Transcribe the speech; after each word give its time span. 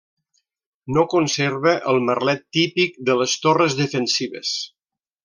No 0.97 1.03
conserva 1.11 1.75
el 1.93 2.01
merlet 2.07 2.41
típic 2.59 2.97
de 3.11 3.19
les 3.21 3.37
torres 3.45 3.77
defensives. 3.85 4.57